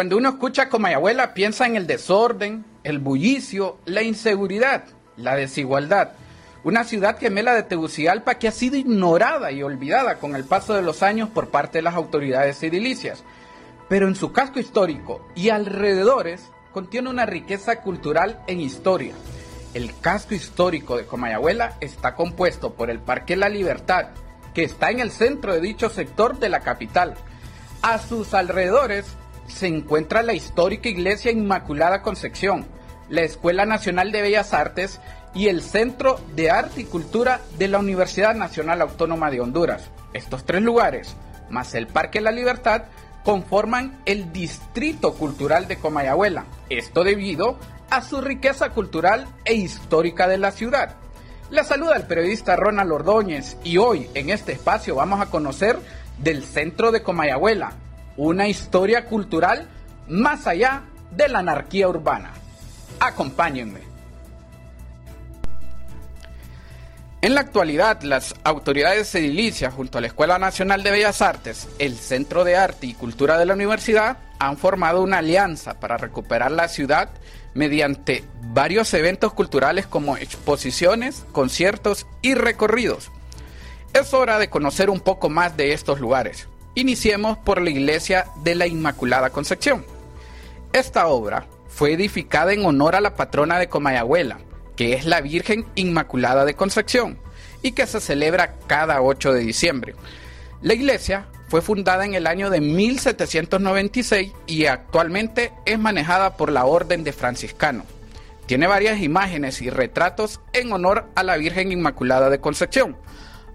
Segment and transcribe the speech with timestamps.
[0.00, 4.84] Cuando uno escucha Comayagüela piensa en el desorden, el bullicio, la inseguridad,
[5.16, 6.12] la desigualdad.
[6.64, 10.82] Una ciudad gemela de Tegucigalpa que ha sido ignorada y olvidada con el paso de
[10.82, 13.24] los años por parte de las autoridades edilicias.
[13.88, 19.14] Pero en su casco histórico y alrededores contiene una riqueza cultural en historia.
[19.74, 24.08] El casco histórico de Comayagüela está compuesto por el Parque La Libertad,
[24.54, 27.14] que está en el centro de dicho sector de la capital.
[27.82, 29.06] A sus alrededores
[29.46, 32.66] se encuentra la histórica Iglesia Inmaculada Concepción,
[33.08, 35.00] la Escuela Nacional de Bellas Artes
[35.34, 39.90] y el Centro de Arte y Cultura de la Universidad Nacional Autónoma de Honduras.
[40.12, 41.16] Estos tres lugares,
[41.48, 42.84] más el Parque La Libertad,
[43.24, 46.44] conforman el Distrito Cultural de Comayagüela.
[46.68, 47.58] Esto debido
[47.90, 50.96] a su riqueza cultural e histórica de la ciudad.
[51.50, 55.78] La saluda el periodista Ronald Ordóñez y hoy en este espacio vamos a conocer
[56.18, 57.72] del centro de Comayagüela,
[58.16, 59.68] una historia cultural
[60.08, 62.30] más allá de la anarquía urbana.
[63.00, 63.89] Acompáñenme.
[67.22, 71.98] En la actualidad, las autoridades edilicias, junto a la Escuela Nacional de Bellas Artes, el
[71.98, 76.68] Centro de Arte y Cultura de la Universidad, han formado una alianza para recuperar la
[76.68, 77.10] ciudad
[77.52, 83.10] mediante varios eventos culturales como exposiciones, conciertos y recorridos.
[83.92, 86.48] Es hora de conocer un poco más de estos lugares.
[86.74, 89.84] Iniciemos por la iglesia de la Inmaculada Concepción.
[90.72, 94.38] Esta obra fue edificada en honor a la patrona de Comayagüela,
[94.80, 97.18] que es la Virgen Inmaculada de Concepción,
[97.60, 99.94] y que se celebra cada 8 de diciembre.
[100.62, 106.64] La iglesia fue fundada en el año de 1796 y actualmente es manejada por la
[106.64, 107.84] Orden de Franciscano.
[108.46, 112.96] Tiene varias imágenes y retratos en honor a la Virgen Inmaculada de Concepción,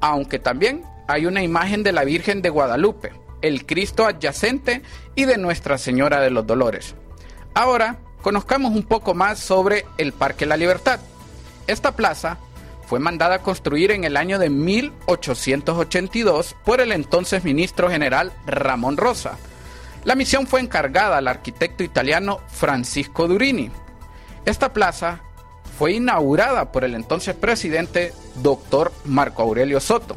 [0.00, 4.80] aunque también hay una imagen de la Virgen de Guadalupe, el Cristo adyacente
[5.14, 6.94] y de Nuestra Señora de los Dolores.
[7.52, 10.98] Ahora conozcamos un poco más sobre el Parque La Libertad.
[11.70, 12.36] Esta plaza
[12.84, 18.96] fue mandada a construir en el año de 1882 por el entonces ministro general Ramón
[18.96, 19.38] Rosa.
[20.02, 23.70] La misión fue encargada al arquitecto italiano Francisco Durini.
[24.44, 25.20] Esta plaza
[25.78, 30.16] fue inaugurada por el entonces presidente doctor Marco Aurelio Soto.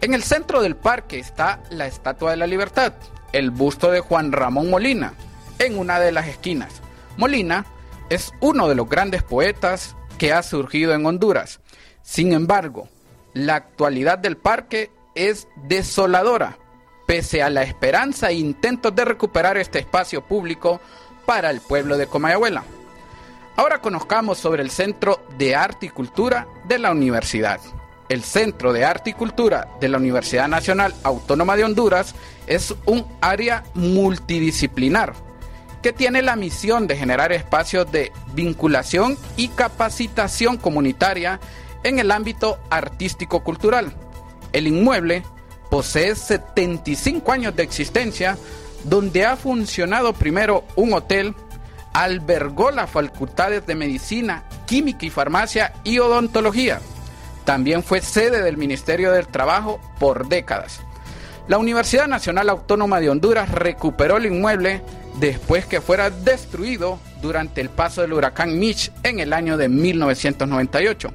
[0.00, 2.94] En el centro del parque está la Estatua de la Libertad,
[3.34, 5.12] el busto de Juan Ramón Molina,
[5.58, 6.80] en una de las esquinas.
[7.18, 7.66] Molina
[8.08, 11.60] es uno de los grandes poetas que ha surgido en Honduras.
[12.02, 12.88] Sin embargo,
[13.32, 16.58] la actualidad del parque es desoladora,
[17.06, 20.80] pese a la esperanza e intentos de recuperar este espacio público
[21.24, 22.64] para el pueblo de Comayagüela.
[23.56, 27.60] Ahora conozcamos sobre el Centro de Arte y Cultura de la Universidad.
[28.08, 32.14] El Centro de Arte y Cultura de la Universidad Nacional Autónoma de Honduras
[32.46, 35.27] es un área multidisciplinar
[35.82, 41.40] que tiene la misión de generar espacios de vinculación y capacitación comunitaria
[41.84, 43.92] en el ámbito artístico-cultural.
[44.52, 45.22] El inmueble
[45.70, 48.38] posee 75 años de existencia,
[48.84, 51.34] donde ha funcionado primero un hotel,
[51.92, 56.80] albergó las facultades de medicina, química y farmacia y odontología.
[57.44, 60.80] También fue sede del Ministerio del Trabajo por décadas.
[61.48, 64.82] La Universidad Nacional Autónoma de Honduras recuperó el inmueble
[65.18, 71.08] después que fuera destruido durante el paso del huracán Mitch en el año de 1998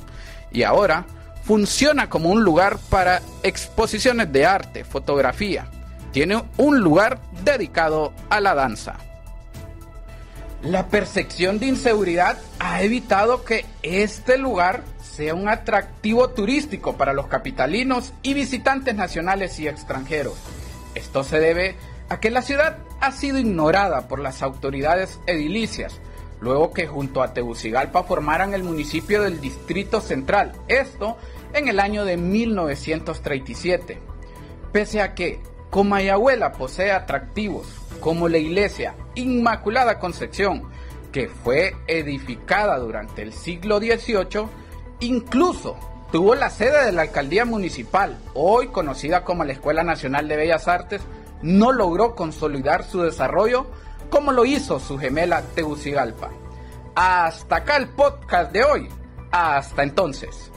[0.51, 1.05] y ahora
[1.43, 5.67] funciona como un lugar para exposiciones de arte, fotografía.
[6.11, 8.95] Tiene un lugar dedicado a la danza.
[10.63, 17.27] La percepción de inseguridad ha evitado que este lugar sea un atractivo turístico para los
[17.27, 20.35] capitalinos y visitantes nacionales y extranjeros.
[20.95, 21.75] Esto se debe
[22.07, 25.99] a que la ciudad ha sido ignorada por las autoridades edilicias,
[26.39, 31.17] luego que junto a Tegucigalpa formaran el municipio del Distrito Central, esto
[31.53, 33.99] en el año de 1937.
[34.71, 37.67] Pese a que Comayagüela posee atractivos
[37.99, 40.69] como la iglesia Inmaculada Concepción,
[41.11, 44.47] que fue edificada durante el siglo XVIII,
[44.99, 45.77] incluso
[46.11, 50.67] tuvo la sede de la alcaldía municipal, hoy conocida como la Escuela Nacional de Bellas
[50.67, 51.01] Artes,
[51.41, 53.67] no logró consolidar su desarrollo
[54.09, 56.29] como lo hizo su gemela Tegucigalpa.
[56.95, 58.89] Hasta acá el podcast de hoy.
[59.31, 60.52] Hasta entonces.